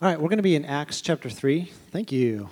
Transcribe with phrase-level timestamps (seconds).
[0.00, 1.72] All right, we're going to be in Acts chapter 3.
[1.90, 2.48] Thank you.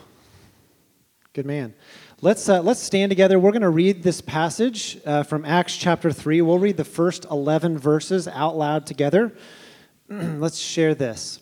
[1.33, 1.75] Good man.
[2.21, 3.39] Let's, uh, let's stand together.
[3.39, 6.43] We're going to read this passage uh, from Acts chapter 3.
[6.43, 9.33] We'll read the first 11 verses out loud together.
[10.09, 11.39] let's share this.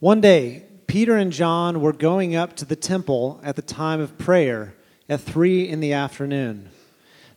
[0.00, 4.16] One day, Peter and John were going up to the temple at the time of
[4.16, 4.74] prayer
[5.06, 6.70] at 3 in the afternoon.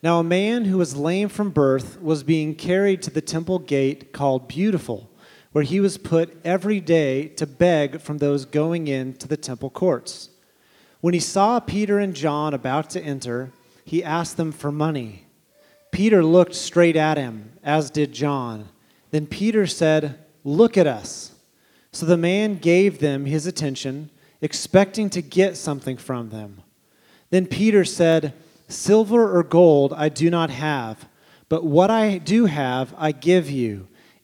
[0.01, 4.13] Now, a man who was lame from birth was being carried to the temple gate
[4.13, 5.09] called Beautiful
[5.51, 9.69] where he was put every day to beg from those going in to the temple
[9.69, 10.29] courts.
[11.01, 13.51] When he saw Peter and John about to enter,
[13.85, 15.25] he asked them for money.
[15.91, 18.69] Peter looked straight at him, as did John.
[19.11, 21.33] Then Peter said, Look at us.
[21.91, 24.09] So the man gave them his attention,
[24.41, 26.61] expecting to get something from them.
[27.29, 28.33] Then Peter said,
[28.67, 31.07] Silver or gold I do not have,
[31.49, 33.87] but what I do have I give you.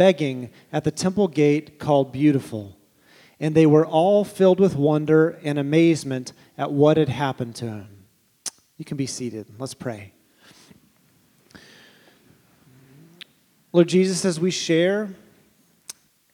[0.00, 2.74] begging at the temple gate called Beautiful.
[3.38, 8.06] And they were all filled with wonder and amazement at what had happened to him.
[8.78, 9.46] You can be seated.
[9.58, 10.14] Let's pray.
[13.74, 15.10] Lord Jesus, as we share,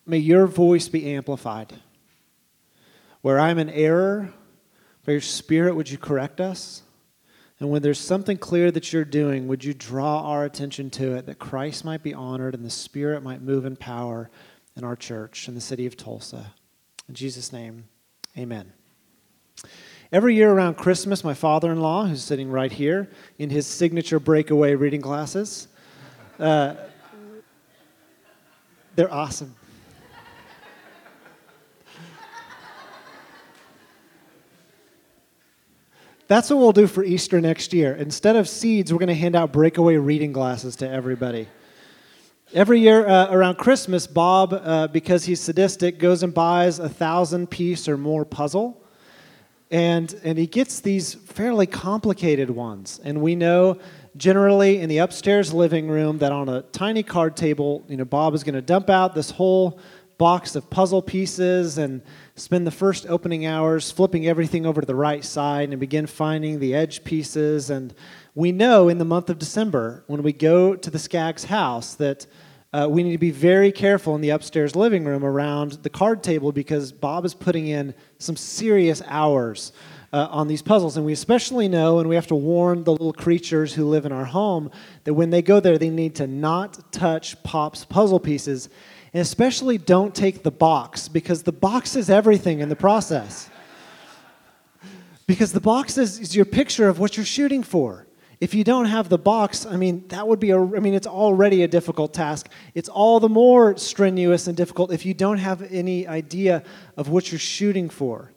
[0.06, 1.74] may your voice be amplified.
[3.22, 4.32] Where I'm in error,
[5.04, 6.82] by your Spirit, would you correct us?
[7.58, 11.26] And when there's something clear that you're doing, would you draw our attention to it
[11.26, 14.30] that Christ might be honored and the Spirit might move in power
[14.76, 16.52] in our church in the city of Tulsa?
[17.08, 17.84] In Jesus' name,
[18.36, 18.72] amen.
[20.12, 24.20] Every year around Christmas, my father in law, who's sitting right here in his signature
[24.20, 25.68] breakaway reading glasses,
[26.38, 26.74] uh,
[28.94, 29.54] they're awesome.
[36.28, 37.94] That's what we'll do for Easter next year.
[37.94, 41.46] Instead of seeds, we're going to hand out breakaway reading glasses to everybody.
[42.52, 47.48] Every year uh, around Christmas, Bob, uh, because he's sadistic, goes and buys a thousand
[47.48, 48.82] piece or more puzzle.
[49.70, 53.00] And, and he gets these fairly complicated ones.
[53.04, 53.78] And we know
[54.16, 58.34] generally in the upstairs living room that on a tiny card table, you know, Bob
[58.34, 59.78] is going to dump out this whole
[60.18, 62.00] box of puzzle pieces and
[62.36, 66.58] spend the first opening hours flipping everything over to the right side and begin finding
[66.58, 67.68] the edge pieces.
[67.68, 67.94] And
[68.34, 72.26] we know in the month of December, when we go to the Skaggs house, that
[72.72, 76.22] uh, we need to be very careful in the upstairs living room around the card
[76.22, 79.72] table because Bob is putting in some serious hours.
[80.12, 80.96] Uh, on these puzzles.
[80.96, 84.12] And we especially know, and we have to warn the little creatures who live in
[84.12, 84.70] our home,
[85.02, 88.70] that when they go there, they need to not touch Pop's puzzle pieces
[89.12, 93.50] and especially don't take the box because the box is everything in the process.
[95.26, 98.06] because the box is, is your picture of what you're shooting for.
[98.38, 101.06] If you don't have the box, I mean, that would be a, I mean, it's
[101.06, 102.50] already a difficult task.
[102.74, 106.62] It's all the more strenuous and difficult if you don't have any idea
[106.96, 108.32] of what you're shooting for.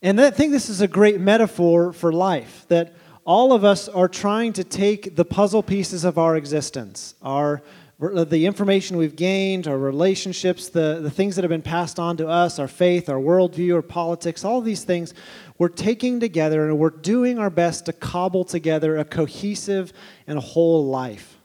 [0.00, 2.94] And I think this is a great metaphor for life that
[3.24, 7.60] all of us are trying to take the puzzle pieces of our existence, our
[7.98, 12.28] the information we've gained, our relationships, the, the things that have been passed on to
[12.28, 15.14] us, our faith, our worldview, our politics, all these things,
[15.58, 19.92] we're taking together and we're doing our best to cobble together a cohesive
[20.28, 21.37] and whole life.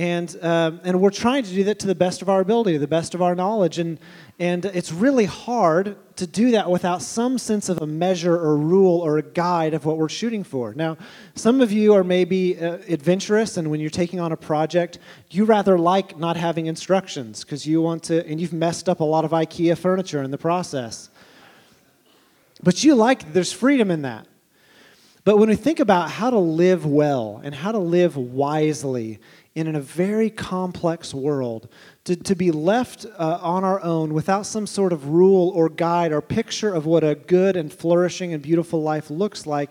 [0.00, 2.88] And, um, and we're trying to do that to the best of our ability, the
[2.88, 3.78] best of our knowledge.
[3.78, 3.98] And,
[4.38, 9.00] and it's really hard to do that without some sense of a measure or rule
[9.00, 10.72] or a guide of what we're shooting for.
[10.72, 10.96] Now,
[11.34, 15.00] some of you are maybe uh, adventurous, and when you're taking on a project,
[15.32, 19.04] you rather like not having instructions because you want to, and you've messed up a
[19.04, 21.10] lot of IKEA furniture in the process.
[22.62, 24.26] But you like, there's freedom in that.
[25.24, 29.20] But when we think about how to live well and how to live wisely,
[29.56, 31.68] and in a very complex world,
[32.04, 36.12] to, to be left uh, on our own without some sort of rule or guide
[36.12, 39.70] or picture of what a good and flourishing and beautiful life looks like,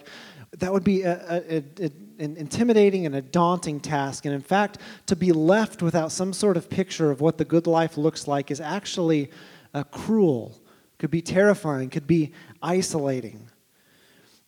[0.57, 4.25] that would be a, a, a, an intimidating and a daunting task.
[4.25, 7.67] And in fact, to be left without some sort of picture of what the good
[7.67, 9.31] life looks like is actually
[9.73, 10.59] uh, cruel,
[10.97, 13.49] could be terrifying, could be isolating.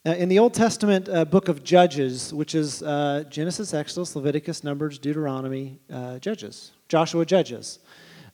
[0.03, 4.63] Uh, in the Old Testament uh, book of Judges, which is uh, Genesis, Exodus, Leviticus,
[4.63, 7.77] Numbers, Deuteronomy, uh, Judges, Joshua, Judges,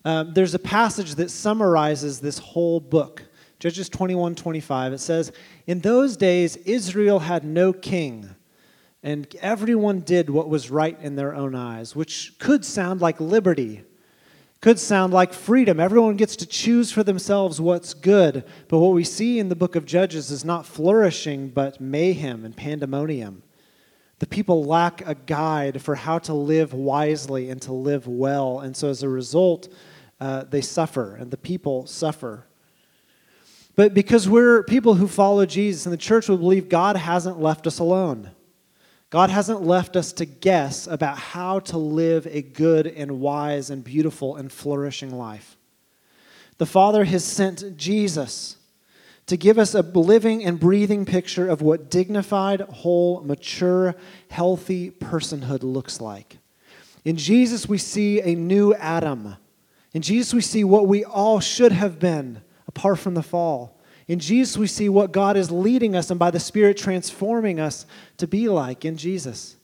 [0.06, 3.24] Um, there's a passage that summarizes this whole book.
[3.60, 4.94] Judges 21 25.
[4.94, 5.34] It says,
[5.66, 8.30] In those days, Israel had no king,
[9.04, 13.84] and everyone did what was right in their own eyes, which could sound like liberty,
[14.62, 15.80] could sound like freedom.
[15.80, 18.44] Everyone gets to choose for themselves what's good.
[18.68, 22.56] But what we see in the book of Judges is not flourishing, but mayhem and
[22.56, 23.44] pandemonium.
[24.20, 28.60] The people lack a guide for how to live wisely and to live well.
[28.60, 29.68] And so as a result,
[30.20, 32.48] uh, they suffer, and the people suffer.
[33.76, 37.68] But because we're people who follow Jesus and the church will believe God hasn't left
[37.68, 38.32] us alone.
[39.10, 43.84] God hasn't left us to guess about how to live a good and wise and
[43.84, 45.56] beautiful and flourishing life.
[46.58, 48.58] The Father has sent Jesus
[49.28, 53.96] to give us a living and breathing picture of what dignified, whole, mature,
[54.30, 56.38] healthy personhood looks like.
[57.06, 59.36] In Jesus, we see a new Adam.
[59.94, 63.77] In Jesus, we see what we all should have been apart from the fall.
[64.08, 67.86] In Jesus, we see what God is leading us and by the Spirit transforming us
[68.18, 69.58] to be like in Jesus.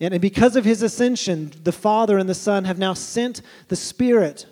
[0.00, 4.46] And because of his ascension, the Father and the Son have now sent the Spirit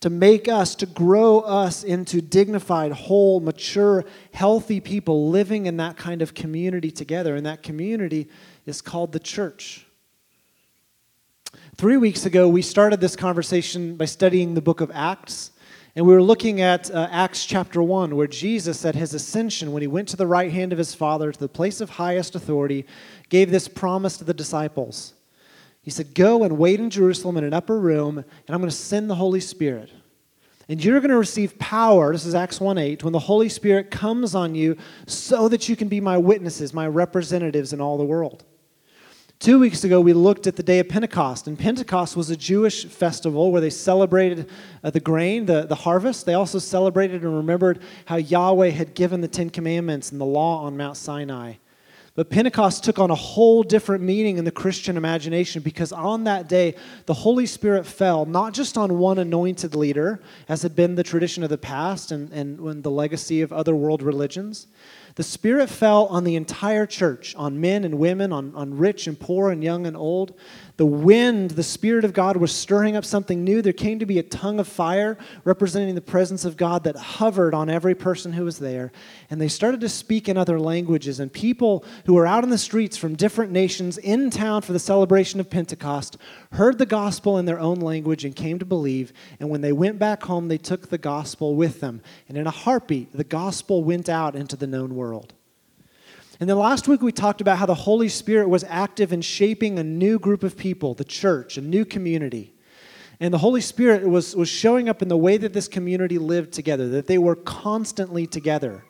[0.00, 5.96] to make us, to grow us into dignified, whole, mature, healthy people living in that
[5.96, 7.36] kind of community together.
[7.36, 8.28] And that community
[8.66, 9.86] is called the church.
[11.76, 15.50] Three weeks ago, we started this conversation by studying the book of Acts.
[15.96, 19.80] And we were looking at uh, Acts chapter 1, where Jesus, at his ascension, when
[19.80, 22.84] he went to the right hand of his Father, to the place of highest authority,
[23.28, 25.14] gave this promise to the disciples.
[25.82, 28.76] He said, Go and wait in Jerusalem in an upper room, and I'm going to
[28.76, 29.90] send the Holy Spirit.
[30.68, 33.92] And you're going to receive power, this is Acts 1 8, when the Holy Spirit
[33.92, 34.76] comes on you
[35.06, 38.44] so that you can be my witnesses, my representatives in all the world.
[39.44, 42.86] Two weeks ago, we looked at the day of Pentecost, and Pentecost was a Jewish
[42.86, 44.48] festival where they celebrated
[44.82, 46.24] uh, the grain, the, the harvest.
[46.24, 50.64] They also celebrated and remembered how Yahweh had given the Ten Commandments and the law
[50.64, 51.56] on Mount Sinai.
[52.14, 56.48] But Pentecost took on a whole different meaning in the Christian imagination because on that
[56.48, 56.74] day,
[57.04, 61.42] the Holy Spirit fell not just on one anointed leader, as had been the tradition
[61.42, 64.68] of the past and, and the legacy of other world religions,
[65.16, 69.18] the Spirit fell on the entire church, on men and women, on, on rich and
[69.18, 70.34] poor, and young and old.
[70.76, 73.62] The wind, the Spirit of God was stirring up something new.
[73.62, 77.54] There came to be a tongue of fire representing the presence of God that hovered
[77.54, 78.90] on every person who was there.
[79.30, 81.20] And they started to speak in other languages.
[81.20, 84.80] And people who were out in the streets from different nations in town for the
[84.80, 86.16] celebration of Pentecost
[86.50, 89.12] heard the gospel in their own language and came to believe.
[89.38, 92.02] And when they went back home, they took the gospel with them.
[92.28, 95.03] And in a heartbeat, the gospel went out into the known world.
[96.40, 99.78] And then last week we talked about how the Holy Spirit was active in shaping
[99.78, 102.54] a new group of people, the church, a new community.
[103.20, 106.52] And the Holy Spirit was, was showing up in the way that this community lived
[106.52, 108.84] together, that they were constantly together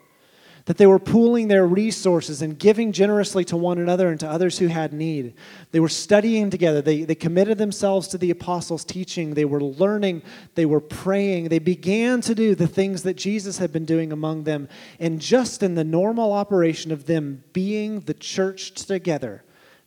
[0.65, 4.57] that they were pooling their resources and giving generously to one another and to others
[4.57, 5.35] who had need.
[5.71, 6.81] They were studying together.
[6.81, 9.35] They, they committed themselves to the apostles' teaching.
[9.35, 10.23] They were learning.
[10.55, 11.49] They were praying.
[11.49, 14.67] They began to do the things that Jesus had been doing among them.
[14.99, 19.43] And just in the normal operation of them being the church together,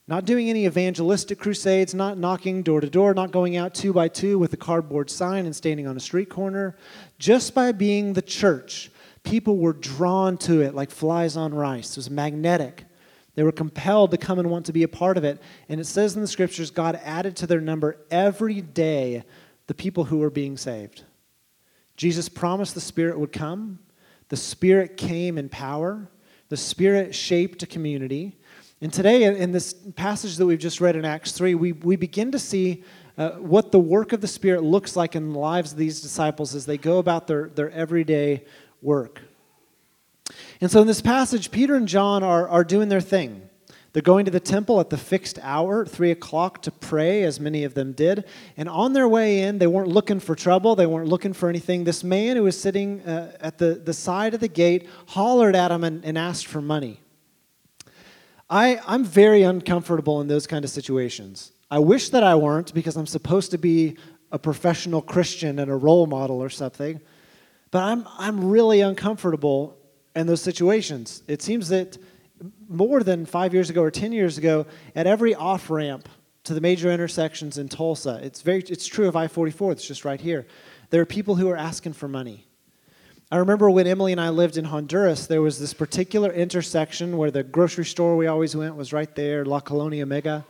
[0.07, 4.07] not doing any evangelistic crusades, not knocking door to door, not going out two by
[4.07, 6.77] two with a cardboard sign and standing on a street corner,
[7.19, 8.93] just by being the church
[9.23, 11.91] people were drawn to it like flies on rice.
[11.91, 12.85] It was magnetic.
[13.35, 15.41] They were compelled to come and want to be a part of it.
[15.69, 19.23] And it says in the scriptures, God added to their number every day
[19.69, 21.05] the people who were being saved.
[21.97, 23.79] Jesus promised the Spirit would come.
[24.29, 26.11] The Spirit came in power.
[26.49, 28.37] The Spirit shaped a community.
[28.81, 32.31] And today, in this passage that we've just read in Acts 3, we, we begin
[32.33, 32.85] to see
[33.17, 36.55] uh, what the work of the Spirit looks like in the lives of these disciples
[36.55, 38.45] as they go about their, their everyday
[38.83, 39.23] work.
[40.61, 43.49] And so in this passage, Peter and John are, are doing their thing.
[43.93, 47.65] They're going to the temple at the fixed hour, 3 o'clock, to pray, as many
[47.65, 48.25] of them did.
[48.57, 50.77] And on their way in, they weren't looking for trouble.
[50.77, 51.85] They weren't looking for anything.
[51.85, 55.69] This man who was sitting uh, at the, the side of the gate hollered at
[55.69, 57.01] them and, and asked for money.
[58.51, 61.53] I, I'm very uncomfortable in those kind of situations.
[61.71, 63.97] I wish that I weren't because I'm supposed to be
[64.31, 67.01] a professional Christian and a role model or something.
[67.71, 69.77] But I'm, I'm really uncomfortable
[70.17, 71.23] in those situations.
[71.29, 71.99] It seems that
[72.69, 76.09] more than five years ago or 10 years ago, at every off ramp
[76.45, 80.05] to the major intersections in Tulsa, it's, very, it's true of I 44, it's just
[80.05, 80.47] right here.
[80.91, 82.47] There are people who are asking for money.
[83.31, 87.31] I remember when Emily and I lived in Honduras, there was this particular intersection where
[87.31, 90.47] the grocery store we always went was right there, La Colonia Mega.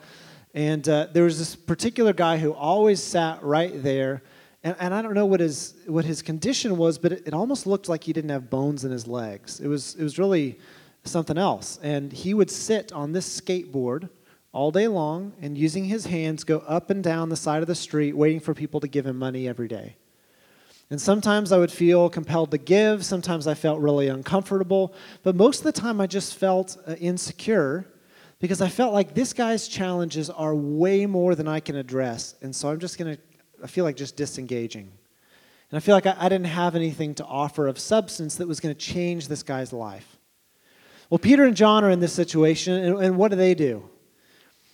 [0.55, 4.23] And uh, there was this particular guy who always sat right there
[4.65, 7.67] And, and I don't know what his, what his condition was, but it, it almost
[7.67, 9.61] looked like he didn't have bones in his legs.
[9.61, 10.59] It was, it was really
[11.05, 11.79] something else.
[11.83, 14.09] And he would sit on this skateboard
[14.53, 17.75] all day long and using his hands go up and down the side of the
[17.75, 19.97] street waiting for people to give him money every day.
[20.91, 25.59] And sometimes I would feel compelled to give, sometimes I felt really uncomfortable, but most
[25.59, 27.87] of the time I just felt uh, insecure
[28.39, 32.37] because I felt like this guy's challenges are way more than I can address.
[32.41, 33.23] And so I'm just going to,
[33.63, 34.91] I feel like just disengaging.
[35.71, 38.61] And I feel like I, I didn't have anything to offer of substance that was
[38.61, 40.17] going to change this guy's life.
[41.11, 43.89] Well, Peter and John are in this situation, and, and what do they do?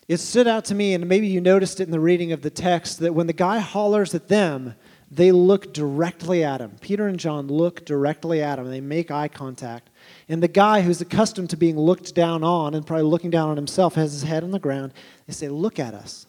[0.09, 2.51] It stood out to me, and maybe you noticed it in the reading of the
[2.51, 4.75] text, that when the guy hollers at them,
[5.11, 6.73] they look directly at him.
[6.81, 8.69] Peter and John look directly at him.
[8.69, 9.91] They make eye contact.
[10.29, 13.57] And the guy who's accustomed to being looked down on and probably looking down on
[13.57, 14.93] himself has his head on the ground.
[15.27, 16.27] They say, Look at us.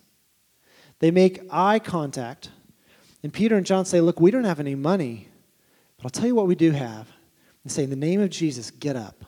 [0.99, 2.49] They make eye contact.
[3.23, 5.29] And Peter and John say, Look, we don't have any money,
[5.97, 7.07] but I'll tell you what we do have.
[7.63, 9.25] And say, In the name of Jesus, get up.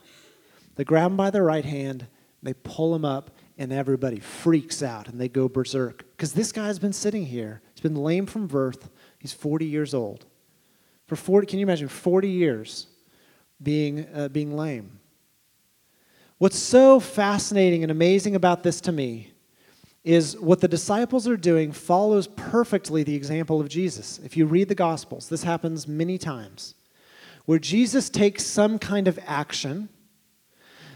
[0.75, 2.05] They grab him by the right hand,
[2.43, 6.05] they pull him up, and everybody freaks out and they go berserk.
[6.12, 7.62] Because this guy's been sitting here.
[7.74, 8.89] He's been lame from birth.
[9.19, 10.25] He's 40 years old.
[11.07, 12.88] For 40, can you imagine 40 years
[13.62, 15.00] being, uh, being lame?
[16.38, 19.31] What's so fascinating and amazing about this to me
[20.07, 24.19] is what the disciples are doing follows perfectly the example of Jesus.
[24.23, 26.75] If you read the Gospels, this happens many times,
[27.45, 29.89] where Jesus takes some kind of action,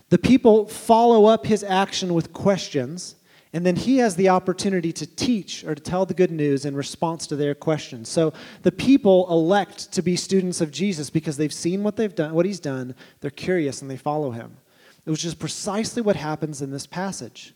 [0.09, 3.15] the people follow up his action with questions,
[3.53, 6.73] and then he has the opportunity to teach or to tell the good news in
[6.73, 8.07] response to their questions.
[8.07, 8.31] So
[8.63, 12.45] the people elect to be students of Jesus because they've seen what they've done, what
[12.45, 14.55] he's done, they're curious and they follow him.
[15.03, 17.53] Which is precisely what happens in this passage.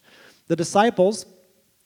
[0.48, 1.26] The disciples,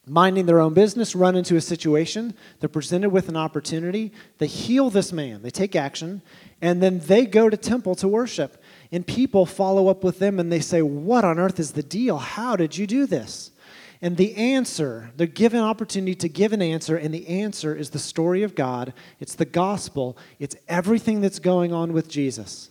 [0.09, 2.33] minding their own business, run into a situation.
[2.59, 4.11] They're presented with an opportunity.
[4.39, 5.43] They heal this man.
[5.43, 6.21] They take action,
[6.61, 8.61] and then they go to temple to worship.
[8.91, 12.17] And people follow up with them and they say, "What on earth is the deal?
[12.17, 13.51] How did you do this?"
[14.01, 17.99] And the answer, they're given opportunity to give an answer, and the answer is the
[17.99, 18.93] story of God.
[19.19, 20.17] It's the gospel.
[20.39, 22.69] It's everything that's going on with Jesus.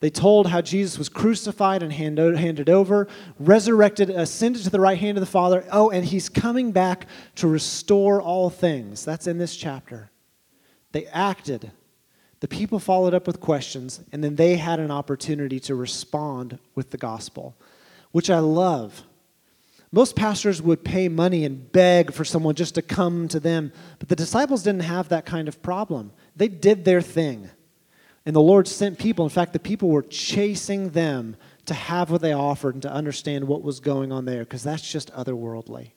[0.00, 3.06] They told how Jesus was crucified and handed over,
[3.38, 5.64] resurrected, ascended to the right hand of the Father.
[5.70, 9.04] Oh, and he's coming back to restore all things.
[9.04, 10.10] That's in this chapter.
[10.92, 11.70] They acted.
[12.40, 16.90] The people followed up with questions, and then they had an opportunity to respond with
[16.90, 17.54] the gospel,
[18.12, 19.04] which I love
[19.92, 24.08] most pastors would pay money and beg for someone just to come to them, but
[24.08, 26.12] the disciples didn't have that kind of problem.
[26.36, 27.50] They did their thing.
[28.26, 29.24] And the Lord sent people.
[29.24, 31.36] In fact, the people were chasing them
[31.66, 34.88] to have what they offered and to understand what was going on there, because that's
[34.88, 35.92] just otherworldly.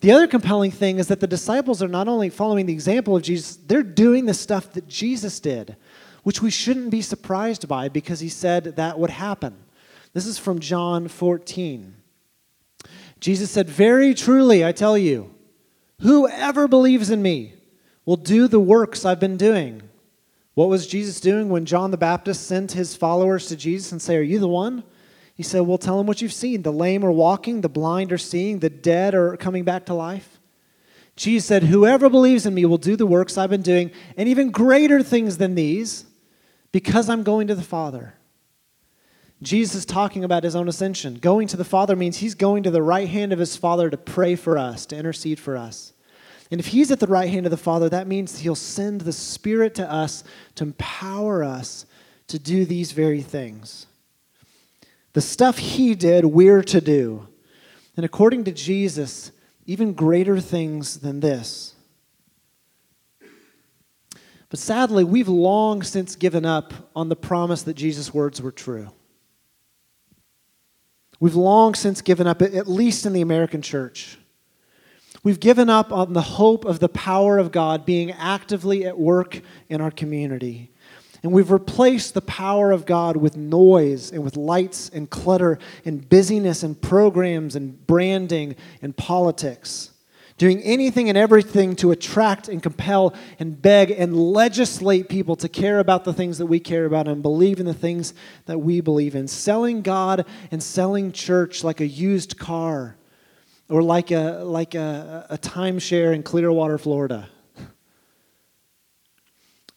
[0.00, 3.22] The other compelling thing is that the disciples are not only following the example of
[3.22, 5.76] Jesus, they're doing the stuff that Jesus did,
[6.24, 9.56] which we shouldn't be surprised by because he said that would happen.
[10.12, 11.96] This is from John 14.
[13.18, 15.34] Jesus said, Very truly, I tell you,
[16.00, 17.54] whoever believes in me
[18.04, 19.82] will do the works I've been doing.
[20.54, 24.16] What was Jesus doing when John the Baptist sent his followers to Jesus and say,
[24.16, 24.84] Are you the one?
[25.34, 26.62] He said, Well, tell them what you've seen.
[26.62, 30.38] The lame are walking, the blind are seeing, the dead are coming back to life.
[31.16, 34.50] Jesus said, Whoever believes in me will do the works I've been doing, and even
[34.50, 36.06] greater things than these,
[36.70, 38.14] because I'm going to the Father.
[39.42, 41.16] Jesus is talking about his own ascension.
[41.16, 43.96] Going to the Father means he's going to the right hand of his Father to
[43.96, 45.92] pray for us, to intercede for us.
[46.50, 49.12] And if he's at the right hand of the Father, that means he'll send the
[49.12, 50.24] Spirit to us
[50.56, 51.86] to empower us
[52.28, 53.86] to do these very things.
[55.14, 57.28] The stuff he did, we're to do.
[57.96, 59.32] And according to Jesus,
[59.66, 61.74] even greater things than this.
[64.48, 68.90] But sadly, we've long since given up on the promise that Jesus' words were true.
[71.18, 74.18] We've long since given up, at least in the American church.
[75.24, 79.40] We've given up on the hope of the power of God being actively at work
[79.70, 80.70] in our community.
[81.22, 86.06] And we've replaced the power of God with noise and with lights and clutter and
[86.06, 89.90] busyness and programs and branding and politics
[90.36, 95.78] doing anything and everything to attract and compel and beg and legislate people to care
[95.78, 98.14] about the things that we care about and believe in the things
[98.46, 99.28] that we believe in.
[99.28, 102.96] Selling God and selling church like a used car
[103.68, 107.28] or like a, like a, a timeshare in Clearwater, Florida.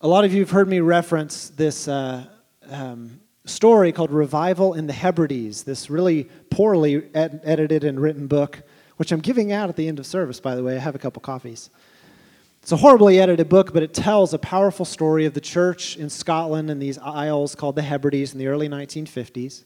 [0.02, 2.26] A lot of you have heard me reference this uh,
[2.70, 8.62] um, story called Revival in the Hebrides, this really poorly ed- edited and written book
[8.98, 10.76] which I'm giving out at the end of service, by the way.
[10.76, 11.70] I have a couple coffees.
[12.62, 16.10] It's a horribly edited book, but it tells a powerful story of the church in
[16.10, 19.64] Scotland and these isles called the Hebrides in the early 1950s,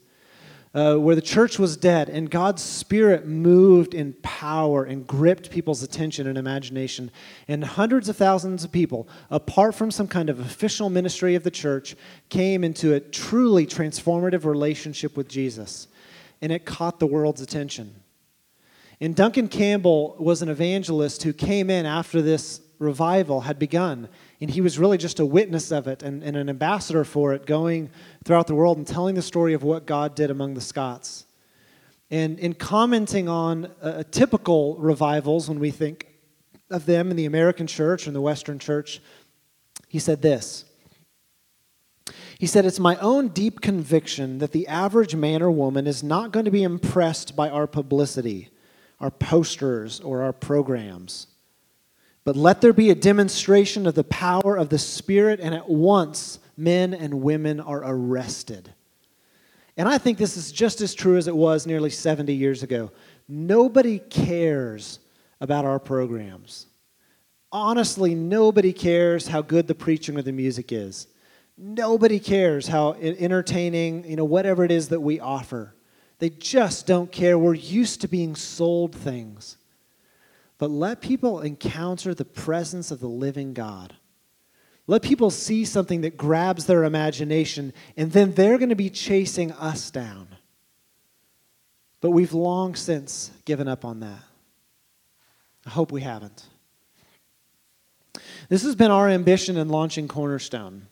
[0.74, 5.84] uh, where the church was dead and God's Spirit moved in power and gripped people's
[5.84, 7.12] attention and imagination.
[7.48, 11.52] And hundreds of thousands of people, apart from some kind of official ministry of the
[11.52, 11.96] church,
[12.30, 15.88] came into a truly transformative relationship with Jesus.
[16.42, 17.96] And it caught the world's attention.
[19.02, 24.10] And Duncan Campbell was an evangelist who came in after this revival had begun.
[24.42, 27.46] And he was really just a witness of it and, and, an ambassador for it,
[27.46, 27.92] going
[28.26, 31.26] throughout the world and telling the story of what God did among the Scots.
[32.10, 36.08] And in commenting on uh, typical revivals, when we think
[36.70, 39.00] of them in the American church and the Western church,
[39.88, 40.66] he said this.
[42.40, 46.32] He said, It's my own deep conviction that the average man or woman is not
[46.32, 48.50] going to be impressed by our publicity,
[49.00, 51.28] our posters, or our programs.
[52.24, 56.40] But let there be a demonstration of the power of the Spirit, and at once
[56.56, 58.74] men and women are arrested.
[59.78, 62.92] And I think this is just as true as it was nearly 70 years ago.
[63.28, 65.00] Nobody cares
[65.40, 66.68] about our programs.
[67.52, 71.08] Honestly, nobody cares how good the preaching or the music is.
[71.58, 75.76] Nobody cares how entertaining, you know, whatever it is that we offer.
[76.20, 77.38] They just don't care.
[77.38, 79.58] We're used to being sold things
[80.62, 83.96] but let people encounter the presence of the living God.
[84.86, 89.52] Let people see something that grabs their imagination, and then they're going to be chasing
[89.54, 90.28] us down.
[92.00, 94.20] But we've long since given up on that.
[95.66, 96.46] I hope we haven't.
[98.48, 100.86] This has been our ambition in launching Cornerstone.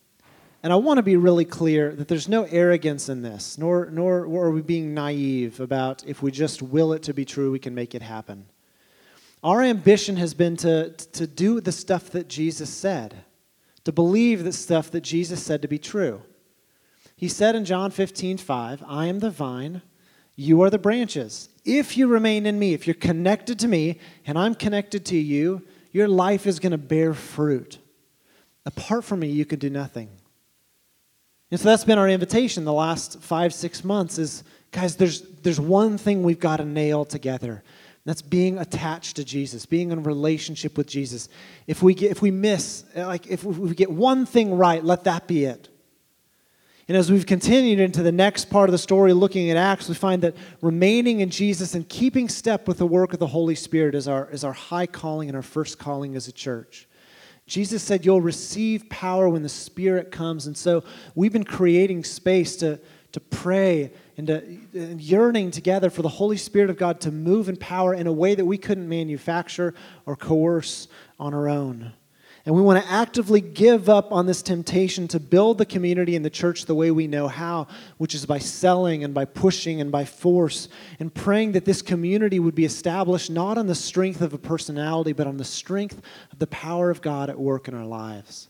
[0.64, 4.24] And I want to be really clear that there's no arrogance in this, nor, nor
[4.24, 7.76] are we being naive about if we just will it to be true, we can
[7.76, 8.48] make it happen.
[9.44, 13.16] Our ambition has been to, to do the stuff that Jesus said,
[13.86, 16.22] to believe the stuff that Jesus said to be true.
[17.16, 19.82] He said in John 15, 5, I am the vine,
[20.36, 21.50] you are the branches.
[21.66, 25.62] If you remain in me, if you're connected to me, and I'm connected to you,
[25.92, 27.78] your life is going to bear fruit.
[28.66, 30.10] Apart from me, you can do nothing.
[31.52, 35.60] And so that's been our invitation the last five, six months is guys, there's, there's
[35.60, 37.64] one thing we've got to nail together.
[38.10, 41.30] That's being attached to Jesus, being in relationship with Jesus.
[41.68, 45.28] If we, get, if we miss, like if we get one thing right, let that
[45.28, 45.70] be it.
[46.88, 49.94] And as we've continued into the next part of the story, looking at Acts, we
[49.94, 53.94] find that remaining in Jesus and keeping step with the work of the Holy Spirit
[53.94, 56.88] is our, is our high calling and our first calling as a church.
[57.46, 60.48] Jesus said, You'll receive power when the Spirit comes.
[60.48, 62.80] And so we've been creating space to,
[63.12, 67.48] to pray and, to, and yearning together for the Holy Spirit of God to move
[67.48, 69.74] in power in a way that we couldn't manufacture
[70.06, 71.94] or coerce on our own.
[72.46, 76.26] And we want to actively give up on this temptation to build the community and
[76.26, 79.90] the church the way we know how, which is by selling and by pushing and
[79.90, 80.68] by force,
[81.00, 85.14] and praying that this community would be established not on the strength of a personality,
[85.14, 86.02] but on the strength
[86.34, 88.50] of the power of God at work in our lives.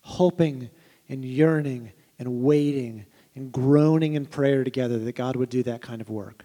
[0.00, 0.70] Hoping
[1.10, 6.00] and yearning and waiting and groaning in prayer together that God would do that kind
[6.00, 6.44] of work.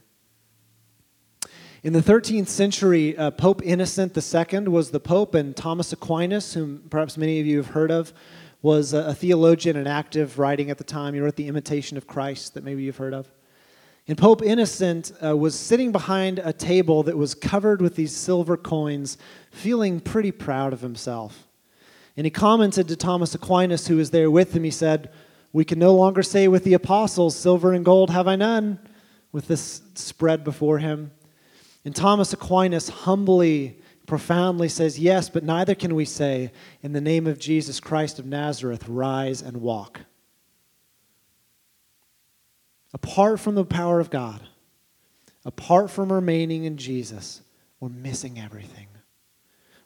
[1.82, 6.84] In the 13th century, uh, Pope Innocent II was the Pope, and Thomas Aquinas, whom
[6.90, 8.12] perhaps many of you have heard of,
[8.62, 11.14] was a, a theologian and active writing at the time.
[11.14, 13.32] He wrote The Imitation of Christ, that maybe you've heard of.
[14.10, 18.58] And Pope Innocent uh, was sitting behind a table that was covered with these silver
[18.58, 19.18] coins,
[19.52, 21.48] feeling pretty proud of himself.
[22.18, 25.12] And he commented to Thomas Aquinas, who was there with him, he said,
[25.52, 28.80] we can no longer say with the apostles, Silver and gold have I none,
[29.32, 31.12] with this spread before him.
[31.86, 37.26] And Thomas Aquinas humbly, profoundly says, Yes, but neither can we say, In the name
[37.26, 40.02] of Jesus Christ of Nazareth, rise and walk.
[42.94, 44.42] Apart from the power of God,
[45.46, 47.42] apart from remaining in Jesus,
[47.80, 48.88] we're missing everything.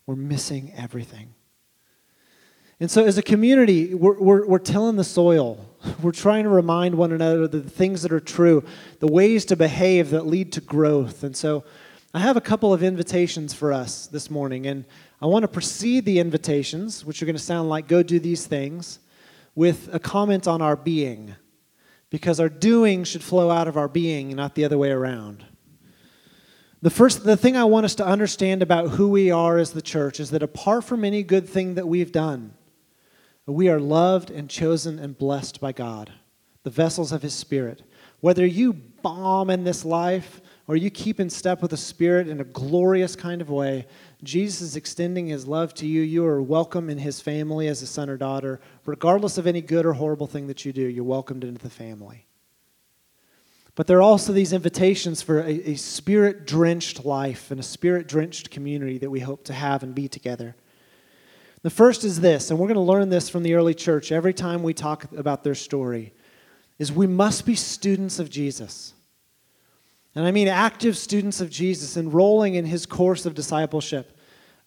[0.06, 1.36] We're missing everything.
[2.84, 5.70] And so, as a community, we're, we're, we're tilling the soil.
[6.02, 8.62] We're trying to remind one another the things that are true,
[9.00, 11.24] the ways to behave that lead to growth.
[11.24, 11.64] And so,
[12.14, 14.68] I have a couple of invitations for us this morning.
[14.68, 14.84] And
[15.22, 18.46] I want to precede the invitations, which are going to sound like go do these
[18.46, 19.00] things,
[19.56, 21.36] with a comment on our being.
[22.10, 25.46] Because our doing should flow out of our being, not the other way around.
[26.82, 29.82] The first the thing I want us to understand about who we are as the
[29.82, 32.56] church is that apart from any good thing that we've done,
[33.46, 36.12] we are loved and chosen and blessed by God,
[36.64, 37.84] the vessels of His Spirit.
[38.22, 42.40] Whether you bomb in this life or you keep in step with the Spirit in
[42.40, 43.86] a glorious kind of way,
[44.24, 46.02] Jesus is extending his love to you.
[46.02, 48.62] You are welcome in his family as a son or daughter.
[48.86, 52.26] Regardless of any good or horrible thing that you do, you're welcomed into the family.
[53.76, 58.08] But there are also these invitations for a, a spirit drenched life and a spirit
[58.08, 60.56] drenched community that we hope to have and be together.
[61.64, 64.34] The first is this, and we're going to learn this from the early church every
[64.34, 66.14] time we talk about their story,
[66.78, 68.94] is we must be students of Jesus.
[70.14, 74.18] And I mean active students of Jesus, enrolling in his course of discipleship.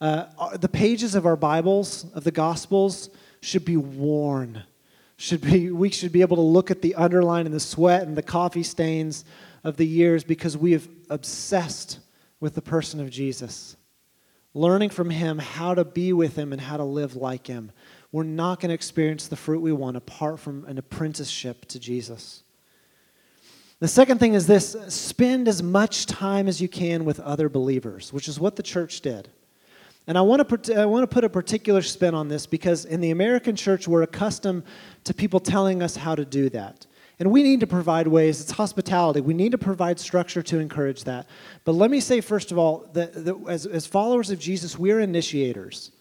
[0.00, 4.64] Uh, the pages of our Bibles, of the Gospels, should be worn
[5.16, 8.16] should be, we should be able to look at the underline and the sweat and
[8.16, 9.24] the coffee stains
[9.64, 12.00] of the years because we have obsessed
[12.40, 13.76] with the person of Jesus.
[14.57, 17.71] Learning from him how to be with him and how to live like him.
[18.11, 22.42] We're not going to experience the fruit we want apart from an apprenticeship to Jesus.
[23.81, 28.14] The second thing is this spend as much time as you can with other believers,
[28.14, 29.29] which is what the church did.
[30.07, 33.03] And I want, to, I want to put a particular spin on this because in
[33.03, 34.62] the American church, we're accustomed
[35.05, 36.87] to people telling us how to do that.
[37.18, 39.22] And we need to provide ways, it's hospitality.
[39.22, 41.26] We need to provide structure to encourage that.
[41.64, 44.90] But let me say, first of all, that, that as, as followers of Jesus, we
[44.90, 45.92] are initiators.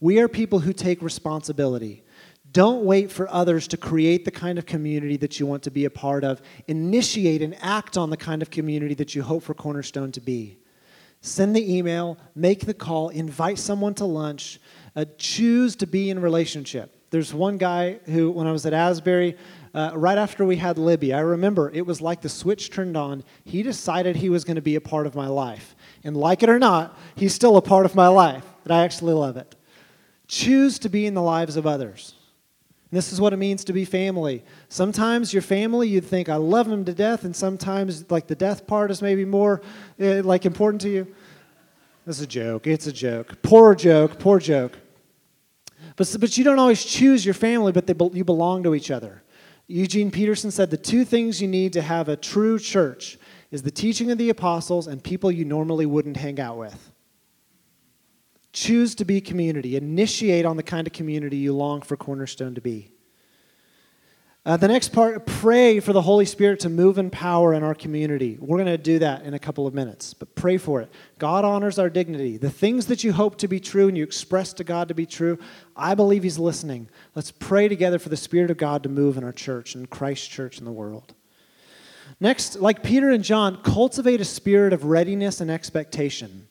[0.00, 2.04] We are people who take responsibility.
[2.52, 5.84] Don't wait for others to create the kind of community that you want to be
[5.84, 6.40] a part of.
[6.68, 10.58] Initiate and act on the kind of community that you hope for Cornerstone to be.
[11.20, 14.58] Send the email, make the call, invite someone to lunch,
[14.96, 16.94] uh, choose to be in relationship.
[17.10, 19.36] There's one guy who, when I was at Asbury,
[19.74, 23.24] uh, right after we had Libby, I remember it was like the switch turned on.
[23.44, 25.74] He decided he was going to be a part of my life.
[26.04, 29.14] And like it or not, he's still a part of my life, and I actually
[29.14, 29.54] love it.
[30.28, 32.14] Choose to be in the lives of others.
[32.90, 34.44] And this is what it means to be family.
[34.68, 38.66] Sometimes your family, you'd think, I love them to death, and sometimes, like, the death
[38.66, 39.62] part is maybe more,
[39.98, 41.14] uh, like, important to you.
[42.04, 42.66] This is a joke.
[42.66, 43.40] It's a joke.
[43.42, 44.18] Poor joke.
[44.18, 44.76] Poor joke.
[45.96, 49.21] But, but you don't always choose your family, but they, you belong to each other.
[49.72, 53.16] Eugene Peterson said the two things you need to have a true church
[53.50, 56.92] is the teaching of the apostles and people you normally wouldn't hang out with.
[58.52, 59.74] Choose to be community.
[59.76, 62.91] Initiate on the kind of community you long for Cornerstone to be.
[64.44, 67.76] Uh, the next part, pray for the Holy Spirit to move in power in our
[67.76, 68.36] community.
[68.40, 70.90] We're going to do that in a couple of minutes, but pray for it.
[71.18, 72.38] God honors our dignity.
[72.38, 75.06] The things that you hope to be true and you express to God to be
[75.06, 75.38] true,
[75.76, 76.88] I believe He's listening.
[77.14, 80.26] Let's pray together for the Spirit of God to move in our church and Christ's
[80.26, 81.14] Church in the world.
[82.18, 86.48] Next, like Peter and John, cultivate a spirit of readiness and expectation.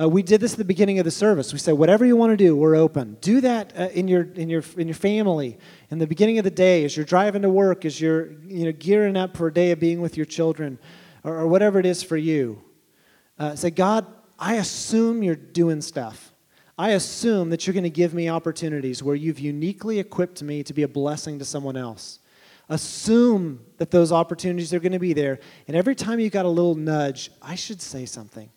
[0.00, 1.52] Uh, we did this at the beginning of the service.
[1.52, 3.18] We said, whatever you want to do, we're open.
[3.20, 5.58] Do that uh, in, your, in, your, in your family,
[5.90, 8.72] in the beginning of the day, as you're driving to work, as you're you know,
[8.72, 10.78] gearing up for a day of being with your children,
[11.24, 12.62] or, or whatever it is for you.
[13.38, 14.06] Uh, say, God,
[14.38, 16.32] I assume you're doing stuff.
[16.78, 20.72] I assume that you're going to give me opportunities where you've uniquely equipped me to
[20.72, 22.18] be a blessing to someone else.
[22.68, 25.38] Assume that those opportunities are going to be there.
[25.68, 28.48] And every time you got a little nudge, I should say something.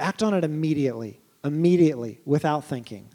[0.00, 3.08] Act on it immediately, immediately, without thinking.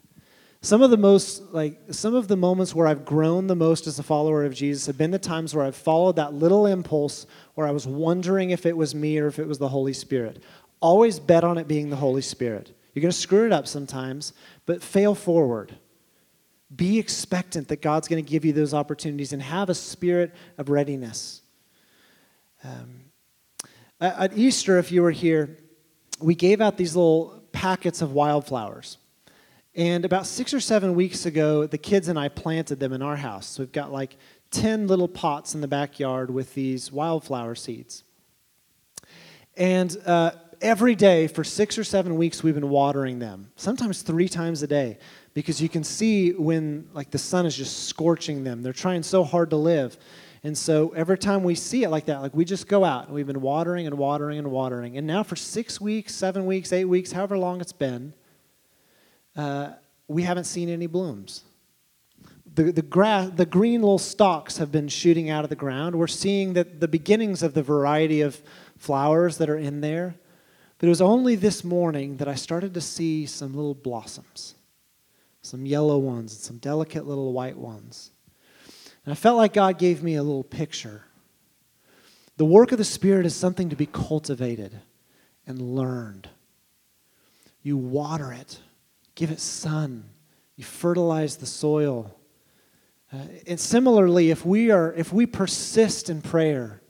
[0.62, 4.00] Some of the most, like, some of the moments where I've grown the most as
[4.00, 7.68] a follower of Jesus have been the times where I've followed that little impulse where
[7.68, 10.42] I was wondering if it was me or if it was the Holy Spirit.
[10.80, 12.72] Always bet on it being the Holy Spirit.
[12.94, 14.34] You're going to screw it up sometimes,
[14.66, 15.76] but fail forward.
[16.76, 20.70] Be expectant that God's going to give you those opportunities and have a spirit of
[20.70, 21.42] readiness.
[22.64, 23.02] Um,
[24.02, 25.58] at Easter, if you were here,
[26.20, 28.98] we gave out these little packets of wildflowers.
[29.76, 33.18] And about six or seven weeks ago, the kids and I planted them in our
[33.18, 33.48] house.
[33.48, 34.16] So we've got like
[34.52, 38.04] 10 little pots in the backyard with these wildflower seeds.
[39.58, 44.30] And uh, every day for six or seven weeks, we've been watering them, sometimes three
[44.30, 44.98] times a day,
[45.34, 48.62] because you can see when like the sun is just scorching them.
[48.62, 49.98] They're trying so hard to live.
[50.46, 53.16] And so every time we see it like that, like we just go out and
[53.16, 54.96] we've been watering and watering and watering.
[54.96, 58.14] And now for six weeks, seven weeks, eight weeks, however long it's been,
[59.36, 59.72] uh,
[60.08, 61.46] we haven't seen any blooms.
[62.54, 65.96] The, the, grass, the green little stalks have been shooting out of the ground.
[65.96, 68.40] We're seeing that the beginnings of the variety of
[68.78, 70.14] flowers that are in there.
[70.78, 74.54] But it was only this morning that I started to see some little blossoms,
[75.42, 78.12] some yellow ones and some delicate little white ones.
[79.06, 81.04] And I felt like God gave me a little picture.
[82.38, 84.80] The work of the Spirit is something to be cultivated
[85.48, 86.28] and learned.
[87.62, 88.60] You water it,
[89.16, 90.06] give it sun,
[90.56, 92.20] you fertilize the soil.
[93.14, 96.82] Uh, and similarly, if we, are, if we persist in prayer,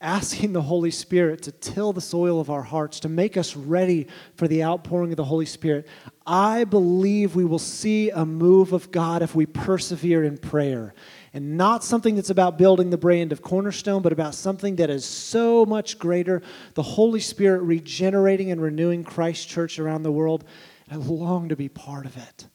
[0.00, 4.06] asking the Holy Spirit to till the soil of our hearts, to make us ready
[4.36, 5.86] for the outpouring of the Holy Spirit,
[6.26, 10.94] I believe we will see a move of God if we persevere in prayer.
[11.34, 15.04] And not something that's about building the brand of Cornerstone, but about something that is
[15.04, 16.40] so much greater
[16.74, 20.44] the Holy Spirit regenerating and renewing Christ Church around the world.
[20.88, 22.46] I long to be part of it.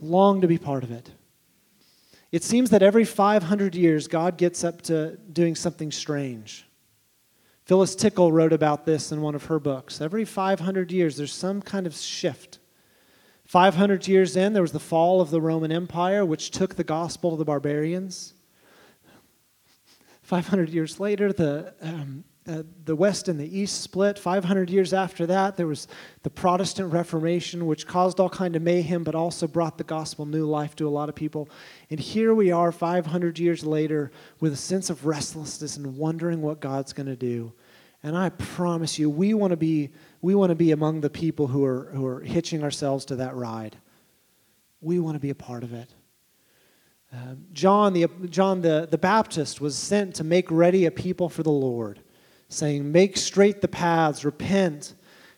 [0.00, 1.10] Long to be part of it.
[2.32, 6.66] It seems that every 500 years, God gets up to doing something strange.
[7.64, 10.00] Phyllis Tickle wrote about this in one of her books.
[10.00, 12.57] Every 500 years, there's some kind of shift.
[13.48, 17.30] 500 years in, there was the fall of the Roman Empire, which took the gospel
[17.30, 18.34] to the barbarians.
[20.22, 24.18] 500 years later, the um, uh, the West and the East split.
[24.18, 25.86] 500 years after that, there was
[26.22, 30.46] the Protestant Reformation, which caused all kind of mayhem, but also brought the gospel new
[30.46, 31.48] life to a lot of people.
[31.90, 36.60] And here we are, 500 years later, with a sense of restlessness and wondering what
[36.60, 37.52] God's going to do.
[38.02, 41.46] And I promise you, we want to be we want to be among the people
[41.46, 43.76] who are who are hitching ourselves to that ride.
[44.80, 45.92] We want to be a part of it.
[47.12, 51.42] Uh, John, the, John the, the Baptist was sent to make ready a people for
[51.42, 52.00] the Lord
[52.48, 54.94] saying, Make straight the paths, repent.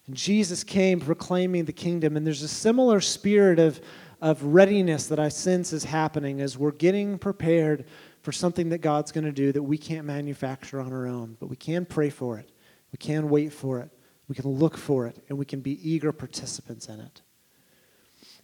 [0.07, 2.17] And Jesus came proclaiming the kingdom.
[2.17, 3.81] And there's a similar spirit of,
[4.21, 7.85] of readiness that I sense is happening as we're getting prepared
[8.23, 11.37] for something that God's going to do that we can't manufacture on our own.
[11.41, 12.51] But we can pray for it,
[12.93, 13.91] we can wait for it,
[14.31, 17.21] we can look for it, and we can be eager participants in it.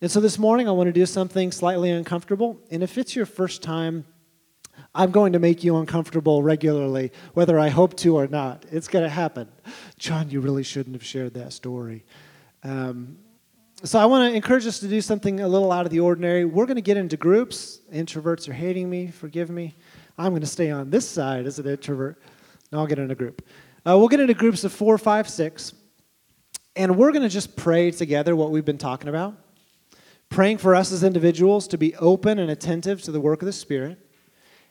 [0.02, 2.60] And so this morning, I want to do something slightly uncomfortable.
[2.70, 4.04] And if it's your first time
[4.94, 8.64] I'm going to make you uncomfortable regularly, whether I hope to or not.
[8.70, 9.48] It's going to happen.
[9.98, 12.04] John, you really shouldn't have shared that story.
[12.62, 13.18] Um,
[13.82, 16.46] so I want to encourage us to do something a little out of the ordinary.
[16.46, 17.80] We're going to get into groups.
[17.92, 19.08] Introverts are hating me.
[19.08, 19.76] Forgive me.
[20.16, 22.18] I'm going to stay on this side as an introvert.
[22.72, 23.46] No, I'll get in a group.
[23.86, 25.72] Uh, we'll get into groups of four, five, six.
[26.74, 29.34] And we're going to just pray together what we've been talking about.
[30.28, 33.52] Praying for us as individuals to be open and attentive to the work of the
[33.52, 33.98] Spirit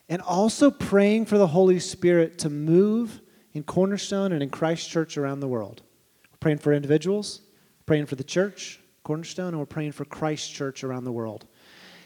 [0.10, 3.22] and also praying for the Holy Spirit to move
[3.54, 5.82] in Cornerstone and in Christ Church around the world.
[6.32, 7.42] We're praying for individuals,
[7.86, 11.46] praying for the church, Cornerstone, and we're praying for Christ Church around the world.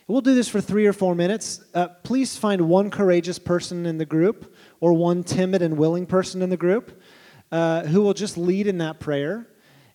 [0.09, 1.61] We'll do this for three or four minutes.
[1.71, 6.41] Uh, please find one courageous person in the group or one timid and willing person
[6.41, 6.99] in the group
[7.51, 9.45] uh, who will just lead in that prayer.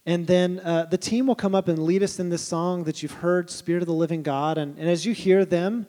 [0.06, 3.02] And then uh, the team will come up and lead us in this song that
[3.02, 4.56] you've heard, Spirit of the Living God.
[4.56, 5.84] And, and as you hear them,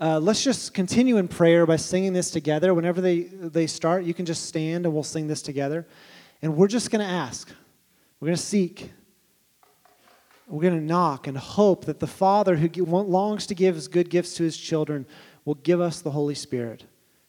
[0.00, 2.74] uh, let's just continue in prayer by singing this together.
[2.74, 5.86] Whenever they, they start, you can just stand and we'll sing this together.
[6.42, 7.48] And we're just going to ask,
[8.18, 8.90] we're going to seek,
[10.48, 14.08] we're going to knock and hope that the Father who longs to give his good
[14.08, 15.06] gifts to his children
[15.44, 16.84] will give us the Holy Spirit.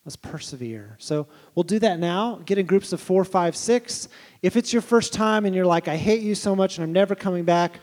[0.05, 0.95] Let's persevere.
[0.99, 2.41] So we'll do that now.
[2.45, 4.07] Get in groups of four, five, six.
[4.41, 6.93] If it's your first time and you're like, I hate you so much and I'm
[6.93, 7.79] never coming back,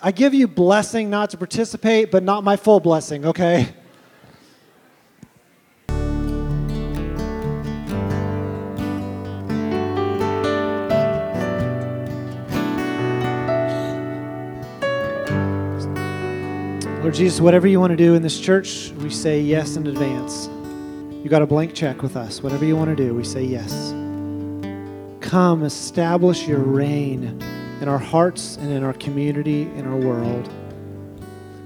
[0.00, 3.68] I give you blessing not to participate, but not my full blessing, okay?
[17.00, 20.48] Lord Jesus, whatever you want to do in this church, we say yes in advance.
[21.24, 22.42] You got a blank check with us.
[22.42, 23.92] Whatever you want to do, we say yes.
[25.22, 27.42] Come, establish your reign
[27.80, 30.52] in our hearts and in our community, in our world.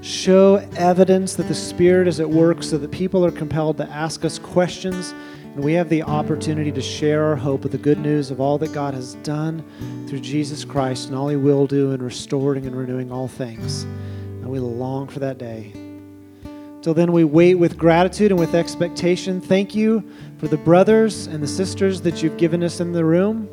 [0.03, 4.25] Show evidence that the Spirit is at work so that people are compelled to ask
[4.25, 5.13] us questions
[5.57, 8.57] and we have the opportunity to share our hope with the good news of all
[8.59, 9.65] that God has done
[10.09, 13.85] through Jesus Christ and all He will do in restoring and renewing all things.
[14.45, 15.73] And we long for that day.
[16.83, 19.41] Till then, we wait with gratitude and with expectation.
[19.41, 23.49] Thank you for the brothers and the sisters that you've given us in the room,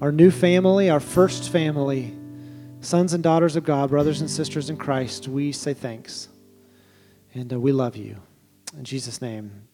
[0.00, 2.16] our new family, our first family,
[2.80, 5.28] sons and daughters of God, brothers and sisters in Christ.
[5.28, 6.28] We say thanks.
[7.34, 8.16] And uh, we love you.
[8.78, 9.68] In Jesus' name,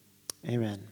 [0.45, 0.92] amen.